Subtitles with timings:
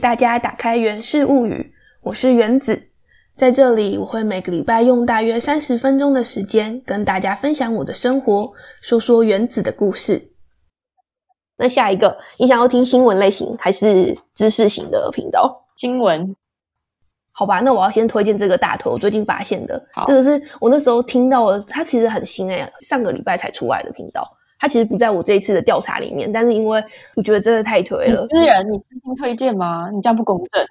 [0.00, 1.52] 大家打开《源氏物语》，
[2.00, 2.88] 我是原子，
[3.36, 8.50] 在这里我会每个礼拜用大约三十分钟的时间跟大家分享我的生活，
[8.80, 10.32] 说说原子的故事。
[11.58, 15.66] 那下一个，你想要听新闻类型还是知识型的频道？
[15.76, 16.34] 新闻，
[17.32, 24.26] 好吧，那我要先推荐这个大腿，我最近发现的，这个是我那时候听到的，它其实很新诶、上个礼拜才出来的频道，
[24.60, 26.84] 它其实不在我这一次的调查里面，但是因为
[27.16, 29.88] 我觉得真的太推了，私人，你真心推荐吗？
[29.90, 30.62] 你这样不公正，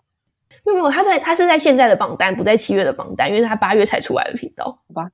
[0.63, 4.65] 没有没有，它在他是在现在的榜单，不在七月的榜单，因为他八月才出来的频道。
[4.65, 5.09] 好吧。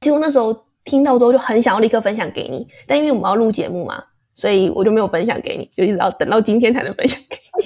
[0.00, 7.64] 结果那时候听到之后就很想要立刻分享给你，但因为我们要录节目嘛，所以我就没有分享给你，就一直要等到今天才能分享给你。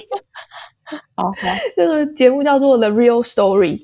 [1.15, 1.33] 好好，
[1.75, 3.77] 这个节目叫做《The Real Story》，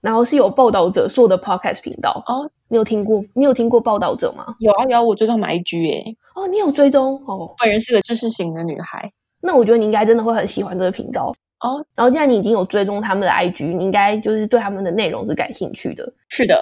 [0.00, 2.22] 然后是有报道者做的 podcast 频道。
[2.26, 3.24] 哦，你有听过？
[3.34, 4.54] 你有听过报道者吗？
[4.58, 7.54] 有啊有啊，我追踪买 IG 耶，哦，你有追踪哦。
[7.62, 11.32] 本人是个知识型的女孩那我觉得你应该真的会很喜欢这个频道。
[11.60, 16.12] 哦，然后既然你已经有追踪他们的 IG，你应该就是对他们的内容是感兴趣的。
[16.28, 16.60] 是的，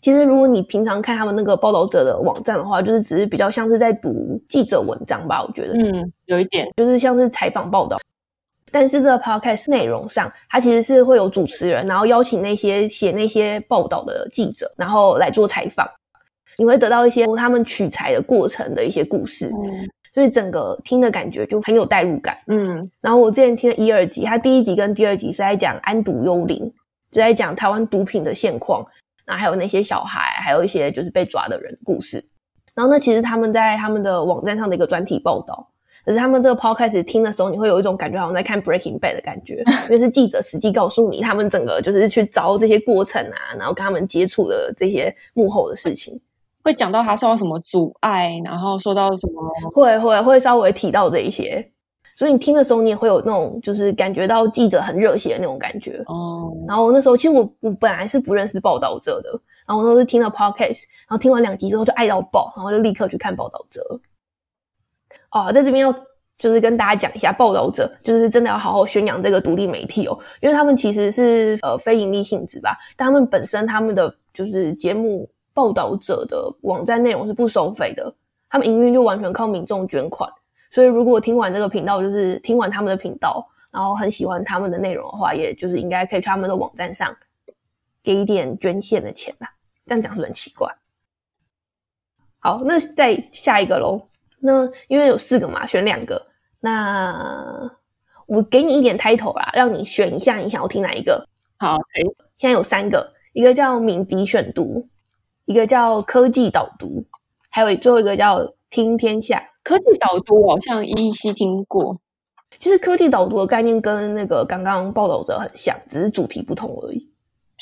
[0.00, 7.96] 其实，如果你平常看他们那个报道者的网站的话，就是只是比较像是在读记者文章吧，我觉得，嗯，有一点，就是像是采访报道。
[8.72, 15.86] 但是这个 podcast 内容上，它其实是会有主持人，然后邀请那些写那些报道的记者，然后来做采访。
[16.58, 22.36] 你会得到一些他们取材的过程的一些故事，嗯所以整个听的感觉就很有代入感。
[22.46, 26.60] 嗯然后我之前听了一二集，它第一集跟第二集是在讲安毒幽灵，
[27.10, 28.84] 就在讲台湾毒品的现况，
[29.24, 32.22] 然后还有那些小孩，还有一些就是被抓的人的故事。
[32.74, 35.66] 然后那其实他们在他们的网站上的一个专题报道，
[36.04, 46.20] 可是他们这个 podcast 听的时候，你会有一种感觉好像在看 Breaking Bad 的感觉， 因为是记者实际告诉你他们整个就是去找这些过程啊，然后跟他们接触的这些幕后的事情。
[46.64, 51.72] 会讲到他受到什么阻碍，然后受到什么，会会会稍微提到这一些，
[52.16, 56.02] 所以你听的时候，你也会有那种就是感觉到记者很热血的那种感觉。
[56.06, 59.30] 哦，然后那时候其实我我本来是不认识报道者的，
[59.66, 64.00] 然后我都是听了 podcast，然后听完两集之后就爱到爆，然后就立刻去看报道者。
[65.30, 65.92] 哦，在这边要
[66.38, 78.12] 就是跟大家讲一下，报道者就是真的要好好宣扬这个独立媒体哦，因为他们其实是呃非盈利性质吧，但他们本身他们的就是节目报道者的网站内容是不收费的，
[78.48, 80.28] 他们营运就完全靠民众捐款。
[80.70, 87.14] 所以如果听完这个频道，就是听完他们的频道，然后很喜欢他们的内容的话，也就是应该可以去他们的网站上
[88.02, 89.52] 给一点捐献的钱啦。
[89.86, 90.74] 这样讲是不是很奇怪。
[92.38, 94.00] 好，那再下一个喽。
[94.42, 96.26] 那因为有四个嘛，选两个。
[96.60, 97.70] 那
[98.26, 101.26] 我给你一点 title 啦，让你选一下你想要听哪一个。
[101.58, 102.04] 好，可以，
[102.36, 104.88] 现在有三个，一个叫敏迪选读，
[105.44, 107.04] 一个叫科技导读，
[107.50, 109.50] 还有最后一个叫听天下。
[109.62, 111.96] 科技导读好像依稀听过，
[112.58, 117.11] 其实科技导读的概念跟那个刚刚报道者很像，只是主题不同而已，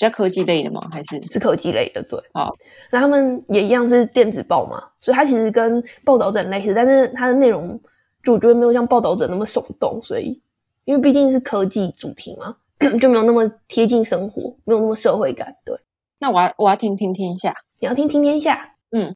[0.00, 0.88] 比较科技类的吗？
[0.90, 2.02] 还是是科技类的。
[2.04, 2.56] 对，好，
[2.90, 7.78] 那他们也一样是电子报嘛，所以它其实跟报道者很类似，但是它的内容
[8.22, 10.40] 就我觉得没有像报道者那么耸动，所以
[10.86, 12.56] 因为毕竟是科技主题嘛，
[12.98, 15.54] 就没有那么贴近生活，没有那么社会感。
[15.66, 15.78] 对，
[16.18, 19.14] 那我要我要听听天下，你要听听天下，嗯，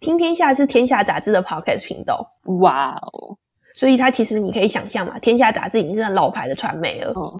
[0.00, 2.32] 听天下是天下杂志的 podcast 频道。
[2.60, 3.36] 哇哦，
[3.74, 7.12] 所以它其实你可以想象嘛，天下杂志已经是很老牌的传媒了。
[7.14, 7.38] 嗯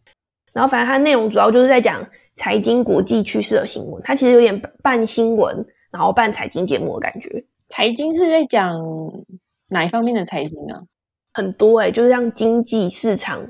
[0.54, 8.78] 然后反正它内容主要就是在讲财经国际趋势的新闻，它其实有点半新闻，然后半财经节目的感觉，财经是在讲
[9.68, 10.82] 哪一方面的财经啊？
[11.34, 13.42] 很多诶、就是像经济市场，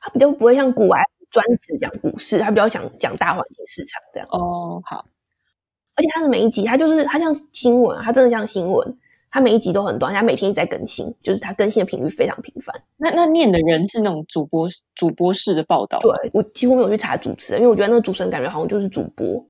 [0.00, 4.28] 它比较不会像股癌专职讲股市，它比较想讲大环境市场这样。
[4.30, 5.04] 哦，好，
[5.94, 8.96] 而且它的每一集，它就是它像新闻啊，它真的像新闻，
[9.30, 12.74] 它每一集都很短，它每天一直在更新，就是它更新的频率非常频繁。
[12.96, 19.46] 那那念的人是那种主播主播式的报道，对我几乎没有去查主持人，因为我觉得那个主持人感觉好像就是主播。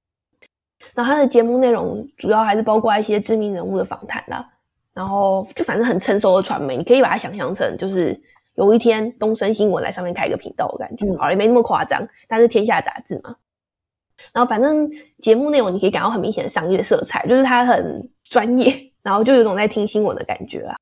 [0.94, 4.48] 然后他的节目内容主要还是包括一些知名人物的访谈啦，
[4.94, 8.18] 然后就反正很成熟的传媒，你可以把它想象成就是
[8.54, 13.36] 有一天东森新闻来上面开一个频道的感觉，嗯好也没那么夸张，但是天下杂志嘛。
[14.32, 18.72] 然后反正节目内容你可以感到很明显的商业色彩，就是它很专业，
[19.04, 20.74] 然后就有种在听新闻的感觉啦。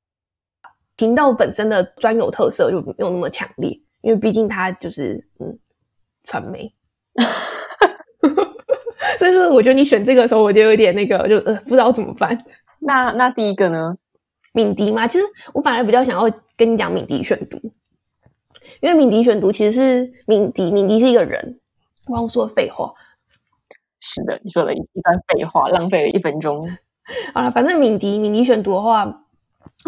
[0.95, 5.59] 频道本身的专有特色就没有那么强烈，因为毕竟它就是嗯
[6.23, 6.73] 传媒，
[9.17, 12.45] 所以说我觉得你选这个的时候，我就有点那个，就呃不知道怎么办。
[12.79, 13.97] 那那第一个呢？
[14.51, 17.57] 敏迪嘛，其实我反而比较想要跟你讲敏迪选读，
[18.81, 21.59] 因为敏迪选读其实是敏迪，敏迪是一个人。
[22.07, 22.93] 我刚刚说的废话，
[23.99, 26.67] 是的，你说了一一段废话，浪费了一分钟。
[27.33, 29.23] 好了，反正敏迪敏迪选读的话，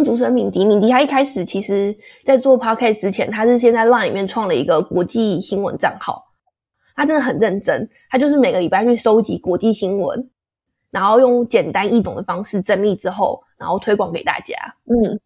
[0.04, 6.24] 主持人敏迪，敏迪他一开始其实在做 podcast 之前，他是先在 LINE 里面创了一个国际新闻账号。
[6.94, 10.30] 他真的很认真，他就是每个礼拜去收集国际新闻，
[10.92, 14.56] 然后用简单易懂的方式整理之后，然后推广给大家。
[14.86, 15.20] 嗯，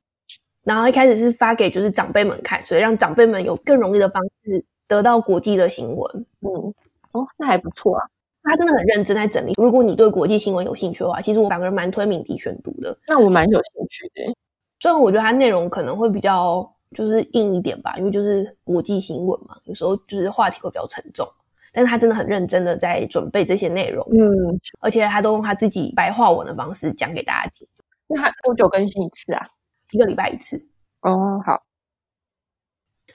[0.63, 6.25] 然后一开始是发给就是长辈们看，所以让长辈们有更容易的方式得到国际的新闻。
[6.41, 6.73] 嗯，
[7.11, 8.07] 哦，那还不错啊。
[8.45, 9.53] 他真的很认真在整理。
[9.57, 12.97] 如果你对国际新闻有兴趣的话，其实我反而蛮推敏迪选读的。
[13.07, 14.35] 那我蛮有兴趣的，
[14.79, 21.27] 虽然我觉得它内容可能会比较就是硬一点吧，因为就是国际新闻嘛，有时候就是话题会比较沉重。
[21.73, 27.67] 但是他真的很认真的在准备这些内容，嗯，而且他都用他自己白话文的方式讲给大家听。
[28.07, 29.45] 那他多久更新一次啊？
[29.91, 30.55] 一个礼拜一次。
[31.01, 31.64] 哦，好。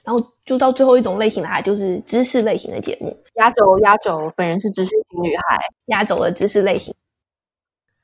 [0.03, 3.15] 然后就到最后一种类型的，就是知识类型的节目。
[3.35, 6.93] 压轴，压轴，本人是知识型女孩，压轴的知识类型。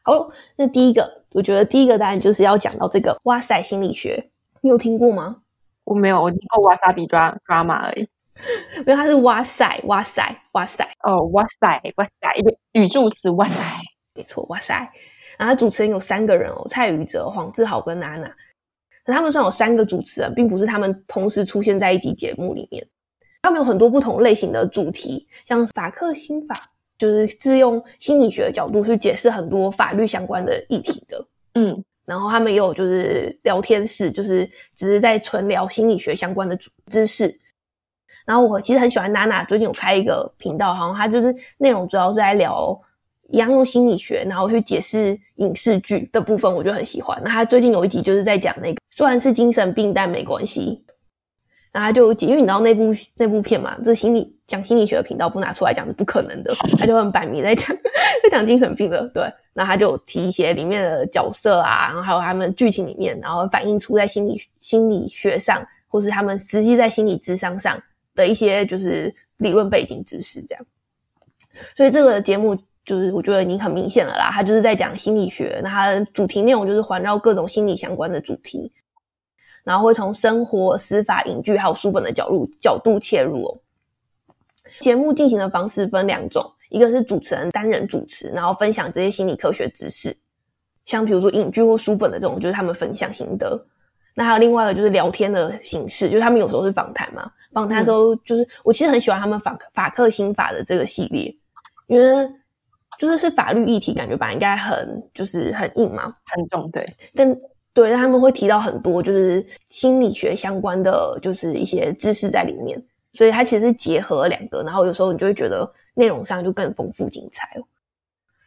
[0.04, 4.30] 好，那第一个，我觉得第一个答案就是要讲到这个哇塞心理学，
[4.62, 5.38] 你有听过吗？
[5.84, 8.08] 我没有，我听过哇塞比抓抓马而已。
[8.86, 13.56] 没有它是哇塞哇塞哇塞哦哇塞哇塞一个语助词哇塞，
[14.14, 14.92] 没错哇塞。
[15.40, 18.32] 然后主持人有三个人哦，蔡宇哲、黄志豪跟娜娜。
[19.08, 22.86] 那他们虽然有三个主持人，并不是他们同时出现在一集节目里面。
[23.42, 31.26] 他们有很多不同类型的主题，像法克心法，就是是用心理学的角度去解释很多法律相关的议题的。
[31.54, 34.46] 嗯，然后他们也有就是聊天室，就是
[34.76, 37.40] 只是在纯聊心理学相关的知识。
[38.26, 42.78] 然后我其实很喜欢娜娜，最近有开一个频道，好像他就是内容主要是在聊
[43.30, 47.22] 一样用心理学，然后去解释影视剧的部分，我就很喜欢。
[47.24, 50.84] 那他最近有一集就是在讲那个虽然是精神病，但没关系。
[51.72, 57.68] 然后他就因为你知道那部那部片嘛，这心理讲心理学的频道不拿出来讲是不可能的， 他就很摆明在讲
[58.24, 59.24] 在讲精神病的，对。
[59.54, 67.82] 那他就提一些里面的角色啊，然后还有他们剧情里面，然后反映出在心理心理学上，或是他们实际在心理智商上。
[68.16, 70.66] 的一些就是理论背景知识，这样，
[71.76, 72.58] 所以这个节目
[72.88, 78.72] 就是我觉得已经很明显了啦，他就是在讲心理学，那它的主题内容就是环绕各种心理相关的主题，
[79.66, 83.60] 然后会从生活、司法、影剧还有书本的角度角度切入哦。
[84.80, 90.16] 节目进行的方式分两种，一个是主持人单人主持，然后分享这些心理科学知识，
[90.86, 93.62] 像比如说影剧或书本的这种，就是他们分享心得。
[94.14, 97.30] 那还有另外一个就是聊天的形式，就是他们有时候是访谈嘛。
[97.52, 101.36] 访谈的时候，就是我其实很喜欢他们法法克心法的这个系列，
[101.88, 102.30] 因为
[102.98, 106.86] 就是是法律议题，感觉吧应该很就是很硬嘛，很重对。
[107.16, 107.36] 但
[107.74, 112.84] 对，他们会提到很多就是心理学相关的，就是一些知识在里面，
[113.14, 117.62] 所以它其实是结合两个，然后有时候你就会觉得内容上就更丰富精彩哦。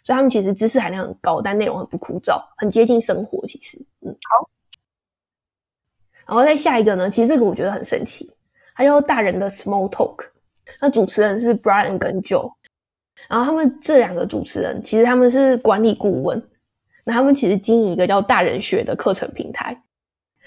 [0.03, 3.47] 所以他们其实知识含量很高，但内容很不枯燥，很接近生活。
[3.47, 4.51] 其实，嗯，好。
[6.27, 8.33] 然后再下一个呢，其实这个我觉得很神奇，
[8.75, 10.27] 它叫大人的 Small Talk。
[10.81, 12.53] 那主持人是 Brian 跟 Joe，
[13.29, 16.43] 然后他们这两个主持人其实他们是管理顾问，
[17.05, 19.83] 那他们其实经营一个叫大人学的课程平台，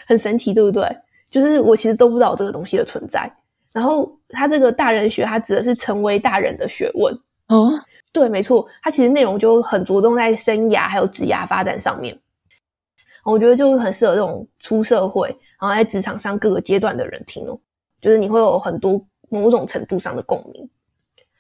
[0.08, 0.88] 很神奇，对不对？
[1.30, 3.32] 就是我其实都不知道这个东西的存在。
[3.72, 7.13] 然后他这个大人学，他指的是成为大人的学问。
[7.48, 7.72] 哦，
[8.12, 12.18] 对，没错，它其实内容就很着重在生涯还有职涯发展上面。
[13.25, 15.27] 我觉得就很适合这种出社会，
[15.60, 17.60] 然后在职场上各个阶段的人听哦，
[18.00, 20.70] 就是你会有很多某种程度上的共鸣。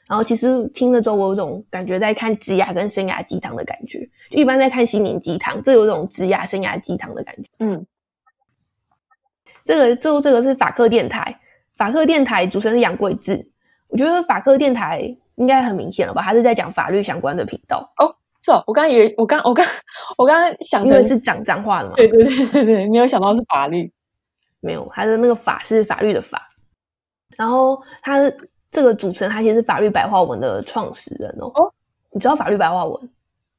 [0.07, 7.49] 然后其实听了之后，我有种感觉在看职涯跟生涯鸡汤的感觉，就一般在看心灵鸡汤，这有种职涯生涯鸡汤的感觉。
[7.59, 7.85] 嗯，
[9.63, 11.39] 这个最后这个是法克电台，
[11.77, 13.49] 法克电台主持人是杨贵志，
[13.87, 18.15] 我觉得法克电台应该很明显了吧，他是在讲法律相关的频道哦。
[18.45, 19.65] 是哦，我刚刚以为我刚我刚
[20.19, 21.95] 我刚刚想，因为是讲脏话的嘛。
[21.95, 23.89] 对对对对对，没有想到是法律，
[24.59, 26.45] 没有，他的那个法是法律的法。
[27.37, 28.19] 然后他
[28.73, 31.45] 这个主持人，他其实是法律白话文的创始人哦。
[31.55, 31.73] 哦，
[32.11, 33.09] 你知道法律白话文？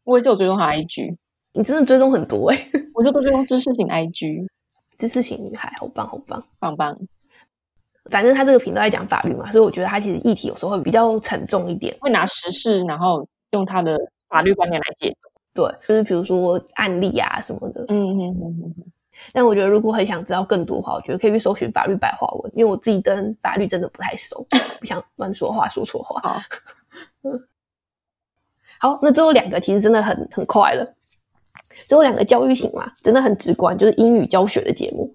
[0.02, 1.16] 我也是有追踪他 IG，
[1.52, 2.68] 你真的追踪很多哎。
[2.92, 4.46] 我就都追踪知识型 IG，
[4.98, 6.98] 知识型女孩，好棒好棒棒棒。
[8.10, 13.96] 反正他这个频道在讲法律嘛，所以我觉得他其实议题有时候会比较沉重一点，会拿时事，然后用他的。
[14.26, 18.92] 法律观点来解读，对，就是比如说案例啊什么的，嗯嗯嗯嗯。
[19.32, 24.46] 但我觉得如果很想知道更多的话，我觉得可以去搜寻法律白话文，因为我自己跟法律真的不太熟，
[24.80, 26.20] 不想乱说话说错话。
[26.20, 26.40] 好，
[28.78, 30.94] 好，那最后两个其实真的很很快了，
[31.88, 35.14] 最后两个教育型嘛，真的很直观，就是英语教学的节目，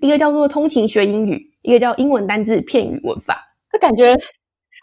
[0.00, 4.18] 一个叫做通勤学英语，一个叫英文单字片语文法，这感觉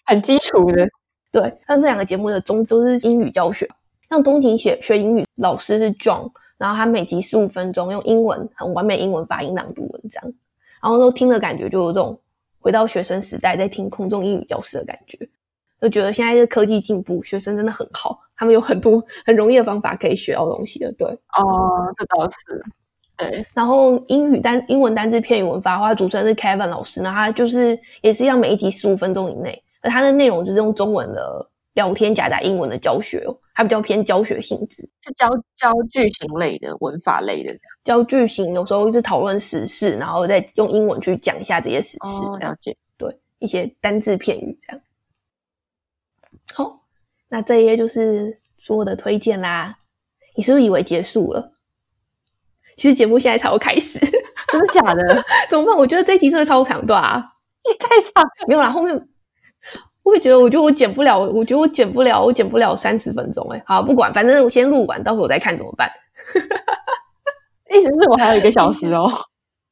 [0.06, 0.88] 很基础的。
[1.32, 3.70] 对，像这两个节目的宗都是英语教学。
[4.10, 10.22] 像通勤学学英语老师是 John，然后他每集十五分钟，用英文很完美英文发音朗读文章，
[10.84, 12.20] 然后都听的感觉就有这种
[12.60, 15.18] 回到学生时代在听空中英语教室的感觉，
[15.82, 20.92] 就觉得现在的科技进步，学生真的很好，他们有很多很容易的方法可以学到东西的。
[20.92, 22.64] 对，哦，这倒是。
[23.18, 44.82] 对，然后英语单英文单字片语文法的话，主持人是 Kevin 老师，那他就是也是一样，每一集十五分钟以内，而他的内容就是用中文的聊天夹杂英文的教学哦，它比较偏教学性质，是教教句型类的文法类的，教句型，有时候是讨论时事，然后再用英文去讲一下这些时事，了解，对一些单字片语这样。
[46.54, 46.86] 好，
[47.28, 49.78] 那这些就是所有的推荐啦，
[50.38, 51.52] 你是不是以为结束了？
[52.78, 55.22] 其实节目现在才要开始，真的假的？
[55.52, 55.76] 怎么办？
[55.76, 57.34] 我觉得这一集真的超长，对啊，
[57.70, 58.24] 也太长。
[58.48, 59.10] 没有啦，后面
[60.10, 63.48] 我也觉得，我觉得我剪不了，我觉得我剪不了，我剪不了三十分钟。
[63.52, 65.90] 哎，好，不管，反正我先录完，到时候我再看怎么办。
[67.72, 69.12] 意思是我还有一个小时哦，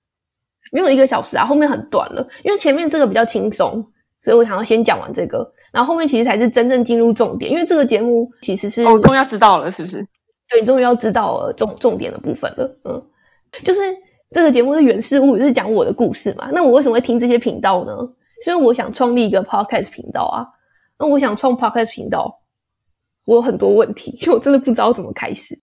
[0.72, 3.84] 没有一个小时啊，后面很短了，因为前面这个比较轻松，
[4.24, 9.96] 所以我想要先讲完这个，然后后面其实才是真正进入重点，因为这个节目其实是我终于要知道了，是不是？
[10.50, 13.03] 对，你终于要知道了重重点的部分了，嗯，
[13.63, 13.82] 就是
[14.32, 16.50] 这个节目是原事物，是讲我的故事嘛。
[16.53, 17.94] 那我为什么会听这些频道呢？
[18.44, 20.48] 所以我想创立一个 podcast 频道啊。
[21.00, 22.41] 那我想创 podcast 频道，
[23.25, 25.60] 我有很多问题，因 为我真的不知道怎么开始。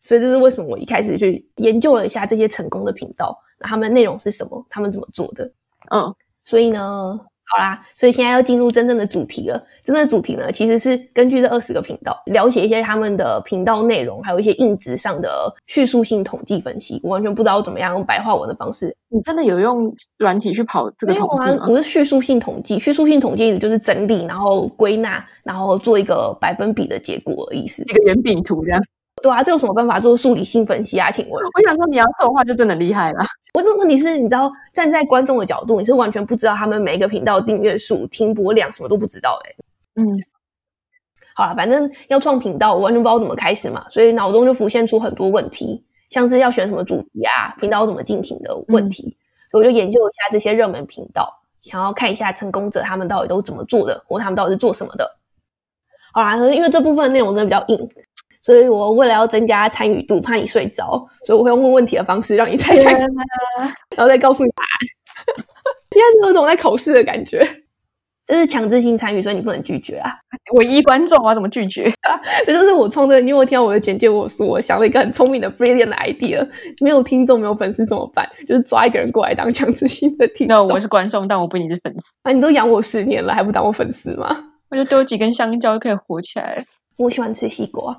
[0.00, 5.50] 所以这是为什么我一开始去研究了一下这些成功的频道，那他们内容是什么，他们怎么做的，
[5.90, 6.14] 嗯，
[6.44, 7.18] 所以呢。
[7.46, 9.62] 好啦，所以现在要进入真正的主题了。
[9.84, 16.98] 真正的主题呢，其实是根据这二十个频道，了解一些他们的频道内容，还有一些硬质上的叙述性统计分析。
[17.04, 18.96] 我完全不知道怎么样用白话文的方式。
[19.10, 21.66] 你真的有用软体去跑这个统计吗？
[21.68, 27.82] 我是叙述性统计，叙述性统计就是整理，然后归纳，然后做一个百分比的结果的意思。
[27.82, 28.82] 一个圆饼图这样。
[29.24, 31.10] 对啊，这有什么办法做数理性分析啊？
[31.10, 33.24] 请问，我想说你要做的话，就真的厉害了。
[33.54, 40.02] 问问题是，你知道站在观众的角度，你是完全不知道他们每一个频道订阅数、听播量什么都不知道的。
[40.02, 40.22] 嗯，
[41.34, 49.16] 好了，反正要创频道，我完全不知道怎么开始嘛，所以脑中就浮现出很多问题，像是要选什么主题啊，频道怎么进行的问题。
[49.50, 55.16] 所以我就研究一下这些热门频道，想要看一下成功者他们到底都怎么做的，或他们到底是做什么的。
[56.12, 57.88] 好啦，因为这部分内容真的比较硬。
[58.44, 62.92] 所以我为了要增加参与度，怕你睡着，所以我会用问问题的方式让你猜猜，
[63.96, 64.68] 然后再告诉你答案。
[65.96, 67.42] 应该是有种在考试的感觉，
[68.26, 70.12] 这是强制性参与，所以你不能拒绝啊。
[70.56, 71.90] 唯一观众啊，怎么拒绝？
[72.44, 73.18] 这就是我创作。
[73.18, 74.10] 你有听到我的简介？
[74.10, 76.46] 我说我想了一个很聪明的 brilliant 的 idea。
[76.82, 78.28] 没有听众，没有粉丝怎么办？
[78.46, 80.66] 就是抓一个人过来当强制性的听众。
[80.66, 82.00] 那我是观众，但我不你是粉丝。
[82.24, 84.36] 啊，你都养我十年了，还不当我粉丝吗？
[84.70, 86.66] 我就丢几根香蕉就可以活起来。
[86.98, 87.96] 我喜欢吃西瓜。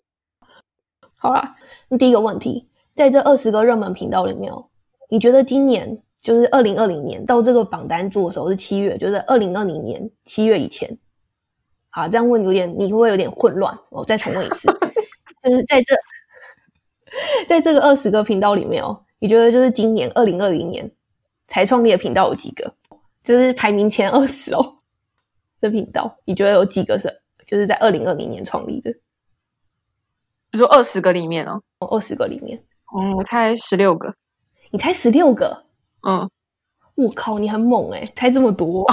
[1.26, 1.56] 好啦，
[1.90, 4.64] 那第一个问题，在这二十个热门频道里面哦，
[5.10, 10.96] 你觉得今年就是二零二零年到这个榜单做的时候是七月，就是二零二零年七月以前。
[11.90, 13.76] 好，这样问有点，你会不会有点混乱？
[13.90, 14.68] 我再重问一次，
[15.42, 15.96] 就是在这，
[17.48, 20.92] 在这个二十个频道里面哦，你觉得就是今年二零二零年
[21.48, 22.72] 才创立的频道有几个？
[23.24, 24.76] 就是排名前二十哦
[25.60, 27.12] 的频道，你觉得有几个是
[27.48, 28.94] 就是在二零二零年创立的？
[30.56, 32.58] 你说二十个里面哦，二十个里面，
[32.98, 34.16] 嗯，我猜十六个，
[34.72, 35.66] 你猜十六个，
[36.08, 36.30] 嗯，
[36.96, 38.88] 我靠，你很猛哎，猜这么多，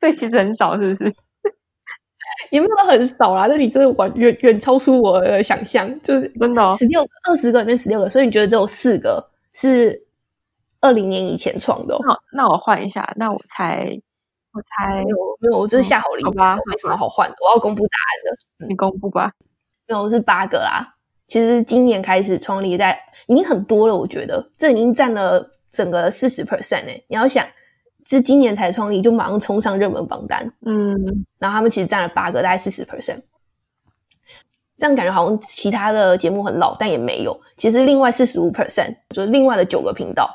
[0.00, 1.14] 对其实很少，是不是？
[2.50, 10.06] 也没有很少啦，但你真的完远远超出我的想象，就是真的十六二十个里面十六个，所以你觉得只有四个是
[10.80, 11.98] 二零年以前创的？
[12.00, 13.90] 那那我换一下，那我猜
[14.54, 19.30] 我猜没有没有，我就是下好力，好吧，没什么好换的，我要公布答案的，你公布吧。
[19.88, 20.86] 没有是八个啦，
[21.26, 27.02] 其实今年开始创立在已经很多了，我觉得这已经占了整个四十 percent 哎。
[27.08, 27.46] 你要想，
[28.06, 30.94] 是今年才创立就马上冲上热门榜单，嗯，
[31.38, 33.22] 然后他们其实占了八个，大概四十 percent。
[34.76, 37.40] 这样感觉好像其他的节目很老，但也没有。
[37.56, 40.30] 其实另外四十五 percent 就是另外的九个频道，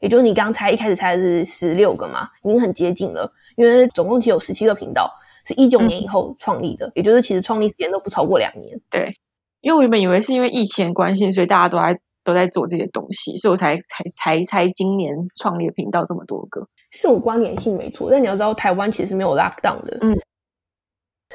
[0.00, 5.08] 也就是你刚猜一开始猜的是十六个嘛，已经很接近了，因为总共其实有十七个频道。
[5.48, 8.78] 是一九年以后创立的，也就是其实创立时间都不超过两年。
[8.90, 9.14] 对，
[9.62, 18.10] 因为我原本以为是因为疫情关系，所以大家都在都在做这些东西，所以我才才才才今年创立频道这么多个，是有关联性没错。
[18.10, 19.96] 但你要知道，台湾其实没有 lock down 的。
[20.02, 20.14] 嗯，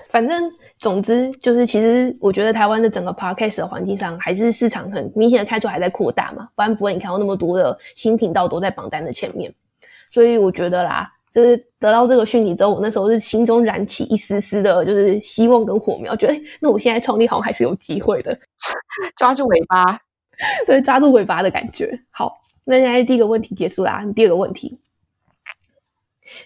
[0.10, 0.44] 反正
[0.78, 9.52] 总之就是，其实我觉得台湾的整个 podcast 的环境上，还是市场很明显的开出还在扩大嘛，不然不会你看到那么多的新频道都在榜单的前面。
[10.12, 11.10] 所以我觉得啦。
[11.34, 18.38] 就是得到这个讯息之后，我那时候是心中燃起一丝丝的，就是希望跟火苗，觉得那我现在创立好像还是有机会的，
[19.18, 20.00] 抓住尾巴。
[20.66, 22.00] 对，抓住尾巴的感觉。
[22.12, 24.04] 好，那现在第一个问题结束啦。
[24.16, 24.80] 第二个问题，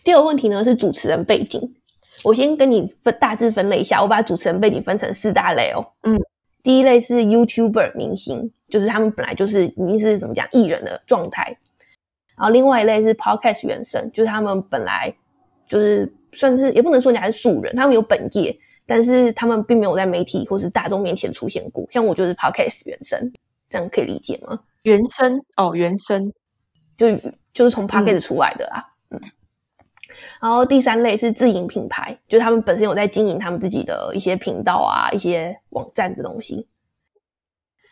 [0.04, 1.76] 第二个问题呢是主持人背景。
[2.24, 5.86] 我先跟你分大致分类一下，我把主持人背景分成四大类哦。
[6.04, 6.18] 嗯，
[6.64, 11.58] 第一类是 YouTuber 明星，就是他们本来就是已经是怎么讲艺人的状态。
[12.38, 15.14] 然后另外一类是 Podcast 原生，就是他们本来
[15.66, 21.86] 就是算是也不能说人家是素人，他们有本业，但是他们并没有在媒体或是大众面前出现过。
[21.92, 23.34] 像我就是 Podcast 原生，
[23.68, 24.60] 这样可以理解吗？
[24.84, 26.32] 原生哦，原生
[26.96, 27.08] 就
[27.54, 28.86] 就是从 Podcast 出来的啊。
[29.10, 29.20] 嗯。
[30.42, 36.68] 然后第三类是自营品牌，就是他们本身有在经营他们自己的一些频道啊、一些网站的东西。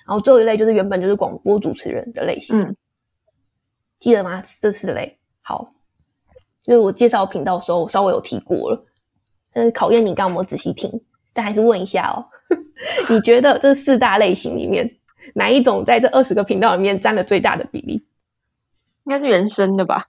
[0.07, 2.57] 然后最后一类就是原本就是广播主持人的类型。
[2.59, 2.75] 嗯，
[3.99, 4.43] 记得吗？
[4.61, 5.73] 这四类好，
[6.63, 8.85] 就是我介绍频道的时候，我稍微有提过了。
[9.53, 10.91] 但是考验你刚刚有没有仔细听，
[11.33, 12.25] 但还是问一下哦，
[13.09, 14.97] 你觉得这四大类型里面
[15.33, 18.05] 哪一种在这二十个频道里面占了最大的比例？
[19.05, 20.07] 应该是原生的吧？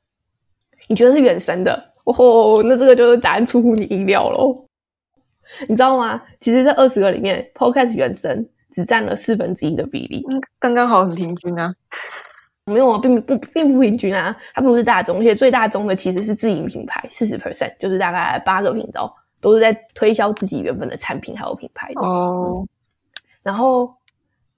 [0.88, 1.92] 你觉得是原生的？
[2.04, 4.54] 哦，那这个就是答案出乎你意料喽。
[5.68, 6.22] 你知道吗？
[6.40, 11.74] 其实这二十个里面，Podcast 原生只占了四分之一的比例，嗯，刚刚好很平均啊。
[12.66, 22.66] 没有啊，并不并不平均啊，它不是大众，而且最大宗的其实是自营品牌，四十 percent，就是大概八个频道都是在推销自己原本的产品还有品牌的哦。
[23.44, 23.94] 然后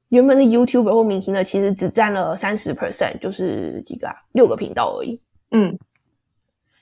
[0.08, 5.20] 原本的 YouTuber 或明星呢，其实只占了三十 percent，就是几个啊，六个频道而已。
[5.50, 5.78] 嗯，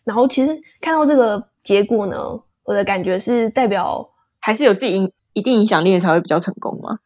[0.05, 2.17] 然后其实看到这个结果呢，
[2.63, 7.01] 我的感觉是代表还是有自己影一定影响力才会比较成功吗？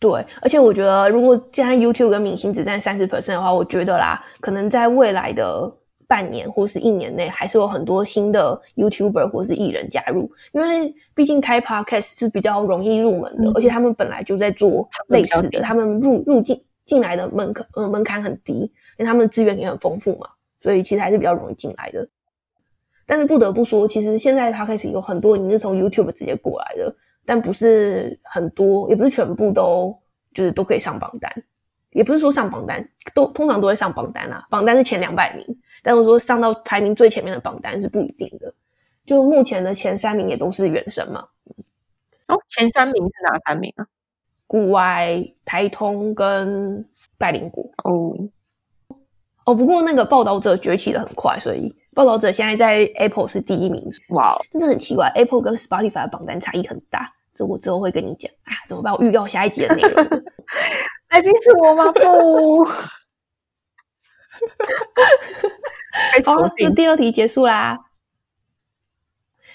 [0.00, 5.70] 对，而且我觉得，如果现在 YouTube 跟明星只占三十 percent 的话，我觉得啦，可能在未来的
[6.08, 20.26] 半年或是一年内，还是有很多新的 YouTuber 或是艺人加入，因为毕竟开 Podcast 是比较容易入门的，而且他们本来就在做类似的，他们入入境进来的门槛呃门槛很低，因为他们资源也很丰富嘛，
[20.62, 22.08] 所以其实还是比较容易进来的。
[23.04, 26.96] 但是不得不说，其实现在 Podcast 有很多已经是从 YouTube 直接过来的。
[27.30, 29.96] 但不是很多，也不是全部都
[30.34, 31.32] 就是都可以上榜单，
[31.90, 35.46] 也不是说上榜单都通常都会上榜单啊，榜单是前两百名，
[35.80, 38.52] 但是说上到排名最前面的榜单是不一定的。
[39.06, 41.24] 就目前的前三名也都是原生嘛。
[42.26, 43.86] 哦，前三名是哪三名啊？
[44.48, 46.84] 古外、台通跟
[47.16, 47.64] 百灵果。
[47.84, 48.12] 哦
[49.44, 53.88] 哦，不过那个报道者崛起的很快，所以报道者现在在 Apple 是第一名。
[54.08, 57.12] 哇，真的很奇怪，Apple 跟 Spotify 的榜单差异很大。
[57.40, 58.92] 这我之后会跟你讲啊，怎么办？
[58.92, 59.94] 我预告下一集的内容。
[61.08, 61.90] 来宾是我吗？
[61.90, 62.64] 不。
[66.26, 67.78] 好，那第二题结束啦。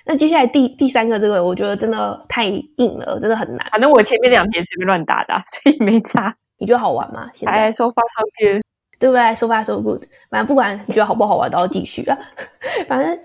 [0.03, 3.67] 那接下来第第三个这个，我觉得真的太硬了，真的很难。
[3.69, 6.35] 反正我前面两题随便乱打的，所以没差。
[6.57, 7.29] 你觉得好玩吗？
[7.35, 8.63] 现在 so far so good，
[8.99, 10.05] 对不对？So far so good。
[10.31, 12.17] 反正不管你觉得好不好玩，都要继续啊。
[12.89, 13.19] 反正。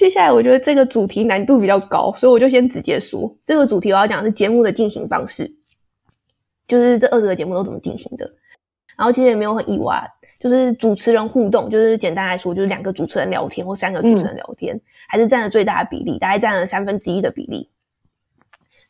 [0.00, 5.54] 接下来我觉得这个主题难度比较高，所以我就先直接说这个主题我要讲的是节目的进行方式，
[6.66, 8.24] 就是这二十个节目都怎么进行的。
[8.96, 10.02] 然后其实也没有很意外，
[10.40, 17.68] 就是主持人互动，就是简单来说就是两个主持人聊天或三个主持人聊天，还是占了最大的比例，大概占了三分之一的比例。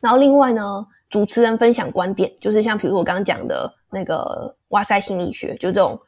[0.00, 6.00] 然后另外呢，主持人分享观点，就是像比如我刚刚讲的那个哇塞心理学，就这种。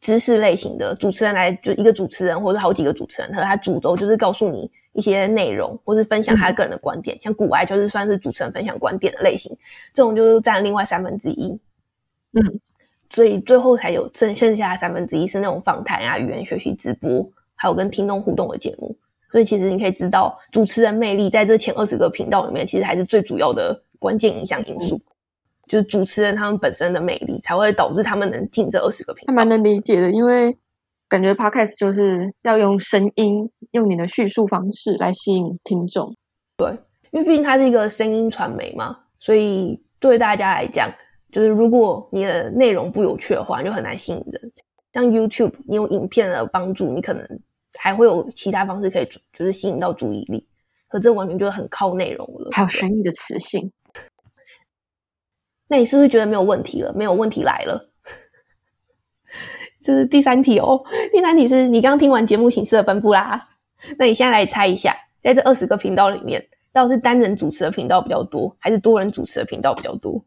[0.00, 7.20] 知识类型的主持人来，就一个主持人或者好几个主持人，和他主轴就是告诉你一些内容，或是分享他个人的观点。
[7.20, 9.56] 像古外就是算是主持人分享观点的类型，
[9.92, 11.58] 这种就是占另外三分之一。
[12.32, 12.60] 嗯，
[13.10, 18.96] 所以最后才有剩剩下三分之一是那种访谈啊、语言学习直播，还有跟听众互动的节目。
[19.32, 25.00] 所以其实你可以知道，主持人魅力在这前二十个频道里面，其实还是最主要的关键影响因素。
[25.68, 29.32] 就是主持人他们本身的魅力，才会导致他们能进这二十个频道。
[29.32, 30.56] 还蛮能理解的，因为
[31.08, 36.16] 感觉 podcast 就是要用声音，用你的叙述方式来吸引听众。
[36.56, 36.70] 对，
[37.12, 40.90] 因为毕竟它是一个声音传媒嘛，所以对大家来讲，
[41.30, 44.52] 就是如果你的内容不有趣的话，你就很难吸引人。
[44.92, 47.24] 像 YouTube，你有影片的帮助，你可能
[47.78, 50.44] 还会有其他方式可以，就是吸引到注意力。
[50.88, 53.70] 可这完全就很靠内容了，还有声音的磁性。
[55.68, 56.92] 那你是不是觉得没有问题了？
[56.94, 57.90] 没有问题来了，
[59.82, 60.82] 这是第三题哦。
[61.12, 63.48] 第三题是你刚刚听完节目形式的分布啦。
[63.98, 70.24] 那你现在来猜一下，在这二十个频道里面，到底是单人主持的频道比较多，还是多人主持的频道比较多？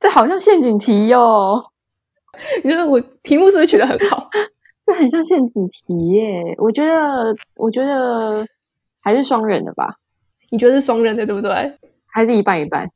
[0.00, 1.70] 这好像陷阱题哟。
[2.64, 4.28] 你觉得我题目是不是取得很好？
[4.86, 6.54] 这很像陷阱题耶。
[6.58, 8.46] 我觉得，我觉得
[9.00, 9.96] 还是双人的吧。
[10.50, 11.78] 你觉得是双人的对不对？
[12.06, 12.90] 还是一半一半？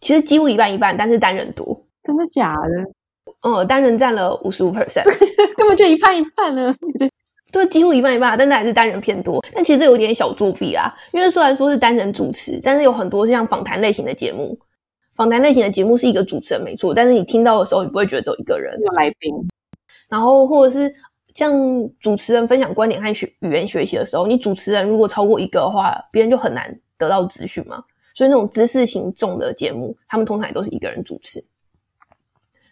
[0.00, 1.84] 其实几乎一半一半，但是单人多。
[2.02, 3.40] 真的假的？
[3.40, 5.04] 呃，单人占了五十五 percent，
[5.56, 6.74] 根本就一半一半呢。
[7.52, 9.42] 对，几乎一半一半，但是还是单人偏多。
[9.54, 14.58] 但其实这有点小作弊啊，因为虽然说是单人主持，但是有很多像访谈类型的节目，
[15.14, 18.78] 访谈类型的节目是一个主持人没错，但是你听到的时候，你不会觉得只有一个人。
[18.80, 19.32] 有来宾，
[20.10, 20.92] 然后或者是
[21.32, 21.52] 像
[22.00, 27.82] 主持人分享观点和学语言学习的时候，你主持人如果超过一个的话，别人就很难得到资讯嘛。
[28.14, 31.44] 所以那种知识型重的节目，他们通常也都是一个人主持。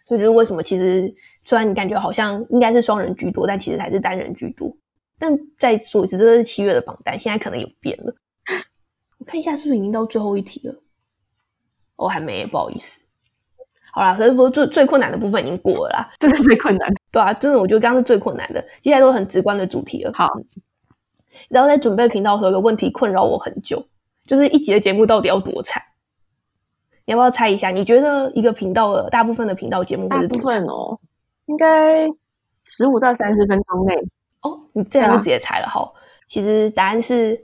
[0.07, 1.13] 所以就是为什么其实
[1.45, 4.75] 虽然你感觉好像应该是双人居多，但其实还是单人居多。
[5.19, 8.13] 但再说一次，这是七月的榜单，现在可能有变了。
[9.19, 10.75] 我看一下是不是已经到最后一题了？
[11.95, 12.99] 哦，还没，不好意思。
[13.93, 16.11] 好啦，可是不最最困难的部分已经过了啦。
[16.19, 16.95] 这是最困难的。
[17.11, 20.11] 对啊，真的，我觉得刚刚是最困难的，接下来都是很直观的主题了。
[20.13, 20.27] 好，
[21.47, 23.85] 然后在准备频道的时候，有个问题困扰我很久，
[24.25, 25.81] 就是一集的节目到底要多长？
[27.05, 27.69] 你要不要猜一下？
[27.69, 30.39] 你觉得一个频道的大部分的频道节目多长？
[30.39, 30.97] 分哦，
[31.47, 32.07] 应该
[32.63, 33.95] 十五到三十分钟内。
[34.41, 35.91] 哦，你这样就直接猜了哈。
[36.29, 37.37] 其实答案是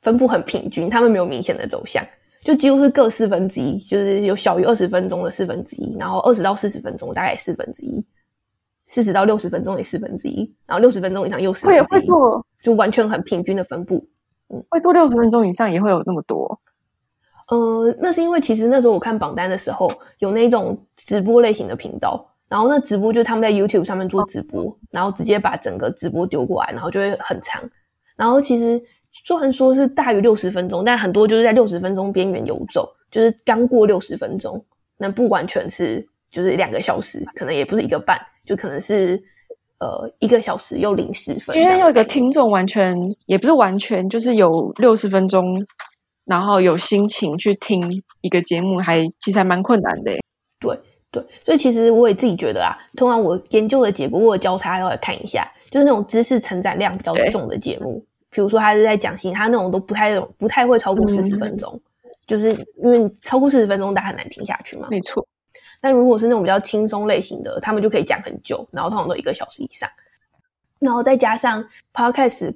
[0.00, 2.04] 分布很平均，他们没有明显的走向，
[2.40, 8.04] 就几乎是各四分之一，就是有小于二十分钟的四分之一，然后二十到四十分钟大概四分之一，
[8.86, 14.06] 四十到六十分钟也四分之一，然后六十分钟以上又四分会之一，会做就完全很平均的分布。
[14.68, 16.60] 会做六十分钟以上也会有那么多。
[17.48, 27.62] 呃，那是因为其实那时候我看榜单的时候，有那种直播类型的频道，然后那直播就是他们在 YouTube 上面做直播，然后直接把整个直播丢过来，然后就会很长。
[28.16, 28.80] 然后其实
[29.24, 34.64] 虽然说是大于六十分钟，但很多就是在六十分钟边缘游走，就是刚过六十分钟，
[34.96, 39.22] 那不完全是就是两个小时，可能也不是一个半，就可能是
[39.82, 41.66] 呃一个小时又零十分因。
[41.66, 42.94] 为要一个听众完全
[43.26, 45.66] 也不是完全，就是有六十分钟，
[46.24, 50.12] 然后有心情去听一个节目，还其实还蛮困难的
[50.60, 50.78] 对。
[51.10, 61.78] 对，所以其实我也自己觉得啊，通常我研究的结果，我有交叉都来看一下，就是那种知识承载量比较重的节目，比如说他是在讲新，他那种都不太不太会超过四十嗯分钟，
[62.26, 64.88] 就是因为超过四十分钟，大家很难听下去嘛。
[64.90, 65.22] 没错，
[65.82, 69.90] 但如果是那种比较轻松类型的，他们就可以讲很久，然后通常都一个小时以上，
[70.78, 72.54] 然后再加上 podcast，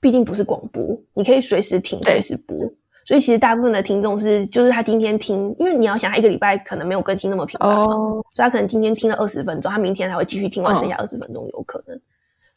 [0.00, 2.58] 毕竟不是广播，你可以随时停、随时播，
[3.04, 11.96] 所以其实大部分的听众是，就是他今天听，因为你要想，他一个礼拜可能没有更新那么频繁嘛，哦，所以他可能今天听了二十分钟，他明天才会继续听完嗯剩下二十分钟，有可能。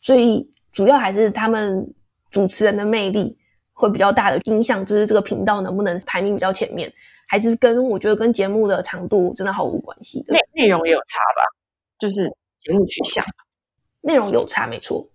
[0.02, 1.88] 所以主要还是他们
[2.32, 3.37] 主持人的魅力
[3.78, 6.92] 会比较大的影响，就是这个频道能不能排名比较前面，
[7.28, 10.40] 还是跟我觉得跟节目的长度真的毫无关系的内。
[10.54, 11.42] 内容也有差吧，
[12.00, 13.24] 就是节目取向。
[14.02, 15.08] 内容有差没错，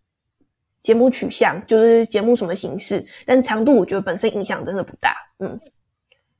[0.80, 5.16] 节目取向就是节目什么形式，但长度我觉得本身影响真的不大。
[5.40, 5.58] 嗯，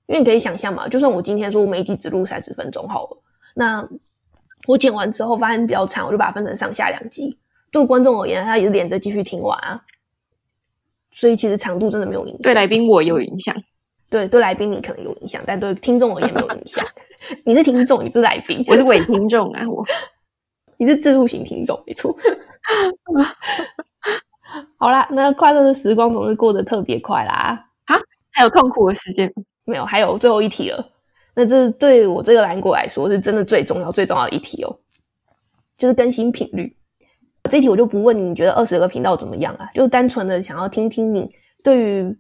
[0.07, 3.23] 因为你可以想象嘛，就算我今天说我每一集只录三十分钟好了，
[3.55, 3.89] 那
[4.69, 7.37] 我剪完之后发现比较长，我就把它分成上下两集。
[7.73, 9.83] 对观众而言，他也是连着继续听完啊，
[11.13, 12.43] 所以其实长度真的没有影响。
[12.43, 13.55] 对来宾我也有影响，
[14.11, 16.85] 对对来宾你可能有影响，但对听众而言没有影响。
[17.45, 19.85] 你是听众，你不是来宾，我是伪听众啊，我
[20.79, 22.17] 你是自入型听众，没错。
[24.77, 27.65] 好啦，那快乐的时光总是过得特别快啦。
[27.87, 27.97] 啊
[28.35, 29.31] 还有痛苦的时间。
[29.65, 30.91] 没有，还有最后一题了。
[31.35, 34.79] 那这对我这个蓝果来说是真的最重要、最重要的一题哦，
[35.79, 36.77] 就是更新频率。
[37.51, 39.69] 这一题我就不问你，你觉得二十个频道怎么样啊？
[39.75, 41.31] 就单纯的想要听听你
[41.63, 42.17] 对于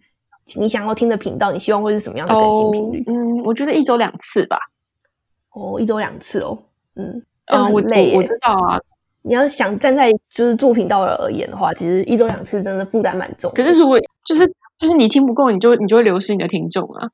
[0.56, 3.04] 你想要听的频道，你希望会是什么样的更新频率？
[3.06, 4.58] 嗯，我觉得一周两次吧。
[5.52, 6.58] 哦，一周两次哦，
[6.96, 8.80] 嗯，这样嗯，我很累我知道啊，
[9.22, 13.50] 你要想站在就是做频道而言的话，其实一周两次真的负担蛮重。
[13.54, 14.46] 可是如果就是
[14.78, 17.08] 就是你听不够，你就你就会流失你的听众啊。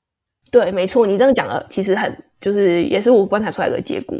[0.50, 4.16] 对，没错，你这样讲了其实很就是也是我观察出来的结果。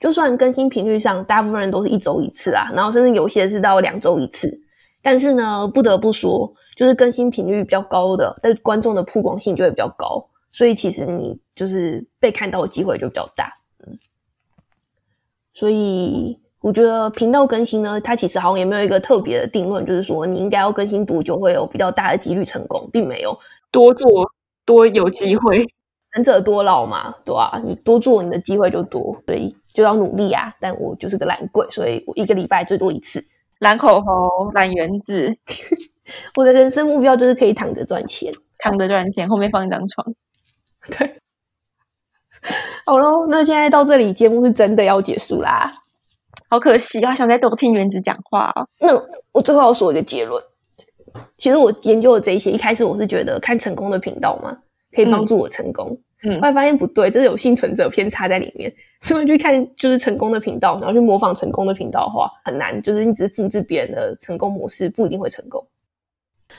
[0.00, 4.60] 就算更新频率上，大部分人都是一周一次啊，然后甚至有些是到两周一次，
[5.02, 13.50] 但是呢，不得不说，就是更新频率比较高的，但观众的曝光性就会比较高，所以其实你就是被看到的机会就比较大。
[13.86, 13.98] 嗯，
[15.54, 23.38] 所以我觉得频道更新呢，它其实好像也没有一个特别的定论，就是说你应该要更新多久会有比较大的几率成功，并没有。
[23.70, 24.08] 多做
[24.64, 25.66] 多有机会。
[26.16, 30.52] 能者多劳嘛，对吧、你多做，你的机会就多，所以就要努力啊。
[30.58, 33.24] 但我就是个懒鬼，所以我一个礼拜最多一次。
[33.60, 35.36] 蓝口红、蓝圆子，
[36.34, 38.32] 我的人生目标就是可以躺着赚钱。
[38.58, 40.14] 躺着赚钱，后面放一张床。
[40.98, 41.14] 对，
[42.84, 45.72] 好喽，那现在到这里，节目是真的要结束啦。
[46.50, 48.66] 好可惜啊，想再多听原子讲话哦。
[48.80, 50.42] 那我最后要说一个结论。
[51.36, 54.56] 其实我研究的这一些，一开始我是觉得看成功的频道嘛，
[54.92, 55.88] 可以帮助我成功。
[55.90, 58.72] 嗯后来发现不对，这是有幸存者偏差在里面。
[59.00, 65.64] 所以去看就是成功的频道，然后去模仿成功的频道的话，很难，就是你只是复制别人的成功模式，不一定会成功。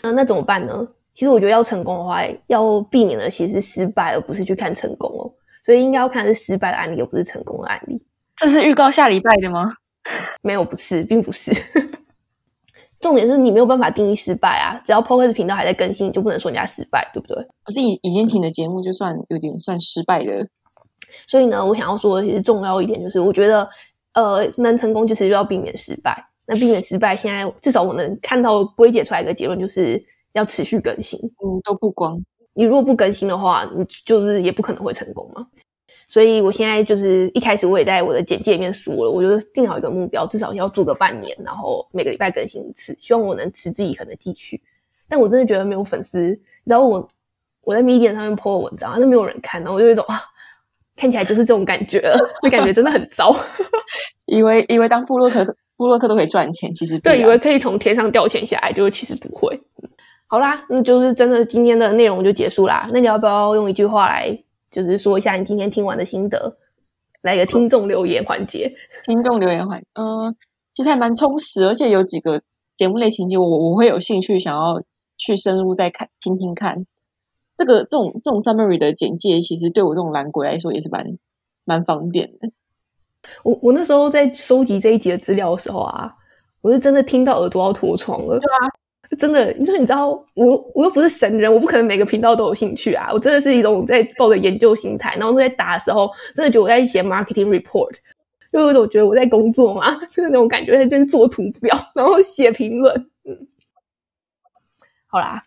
[0.01, 0.87] 那那怎么办呢？
[1.13, 5.29] 其实我觉得要成功的话，要避免的其实是失败，而不是去看成功哦。
[5.63, 8.01] 所以应该要看的是失败的案例，而不是成功的案例。
[8.37, 9.73] 这是预告下礼拜的吗？
[10.41, 11.51] 没有，不是，并不是。
[12.99, 14.81] 重点是你没有办法定义失败啊！
[14.85, 17.37] 只要 p o c a s t 频道还在更新，你就不能说人家失败，对不对？
[17.63, 20.47] 可是已已经停的节目，就算有点算失败的。
[21.27, 23.67] 所以呢，我想要说的其实重要一点就是，我觉得
[24.13, 26.23] 呃，能成功就是要避免失败。
[26.45, 31.19] 那避免失败，现在至少我能看到归结出来一个结论，就是要持续更新。
[31.19, 32.19] 嗯，都不光。
[32.53, 35.45] 你如果不更新的话，你就是也不可能会成功嘛。
[36.09, 44.59] 所以我现在就是一开始我也在我的简介里面说了，我就定好一个目标，至少要做个半年，然后每个礼拜更新一次，希望我能持之以恒的继续。
[45.07, 47.07] 但我真的觉得没有粉丝，你知道我
[47.61, 50.19] 我在 Medium 上面 po 文章，但是没有人看，然后我就有一种啊，
[50.95, 53.35] 看起来就是这种感觉了， 就感觉真的很糟。
[54.25, 59.61] 以为以为当布洛克布洛克都可以赚钱，其实对，以为可以从天上掉钱下来，结果其实不会。
[60.27, 62.87] 好啦，那就是真的今天的内容就结束啦。
[62.91, 64.37] 那你要不要用一句话来，
[64.71, 66.57] 就是说一下你今天听完的心得，
[67.21, 68.75] 来一个听众留言环节？
[69.05, 70.35] 听众留言环，嗯、
[70.73, 72.41] 其实还蛮充实，而且有几个
[72.77, 74.83] 节目类型，就我我会有兴趣想要
[75.17, 76.85] 去深入再看听听看。
[77.57, 81.17] 这个这种这种 summary 的简介，其实对我这种懒鬼来说也是蛮
[81.65, 82.51] 蛮方便的。
[83.43, 86.15] 我我那时候在收集这一集的资料的时候啊，
[86.61, 88.39] 我是真的听到耳朵要脱窗了。
[88.39, 88.71] 对啊，
[89.17, 93.09] 真的，你说你知道，我我又不是神人，我不可能每个频道都有兴趣啊。
[93.11, 97.95] 我真的是一种在抱着研究心态，然后在打的时候，真的觉得我在写 marketing report，
[98.53, 102.93] 就有一种觉得我在工作嘛， 就是那种感觉，在这边做图表， 然后写评论。
[103.25, 103.47] 嗯，
[105.07, 105.43] 好啦，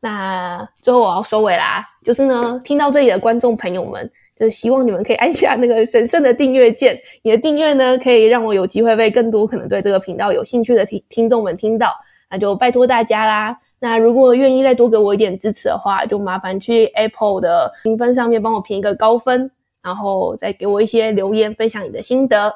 [0.00, 4.10] 那最后我要收尾啦，就是呢，听到这里的观众朋友们。
[4.38, 11.94] 就是希望你们可以按下那个神圣的订阅键，你的订阅呢，可以让我有机会被更多可能对这个频道有兴趣的听听众们听到，
[12.30, 13.58] 那就拜托大家啦。
[13.80, 19.50] 那如果愿意再多给我一点支持的话，就麻烦去 Apple 的评分上面帮我评一个高分，
[19.82, 22.54] 然后再给我一些留言，分享你的心得。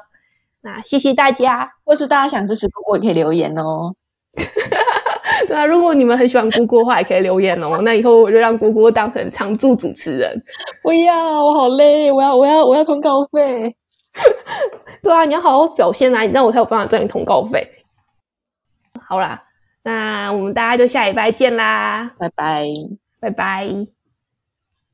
[0.61, 1.73] 那谢谢大家。
[1.83, 3.93] 或是大家想支持姑姑，也可以留言哦。
[5.47, 7.79] 对啊，如果你们很喜欢姑姑的话，也可以留言哦。
[7.81, 10.43] 那以后我就让姑姑当成常驻主持人。
[10.83, 13.75] 不要，我好累，我要我要我要通告费。
[15.01, 17.67] 对啊，你要好好表现啊，你这样我才有办法赚你通告费。
[19.07, 19.43] 好啦，
[19.85, 22.65] 那我们大家就下礼拜见啦，拜拜。
[23.19, 23.94] 拜拜。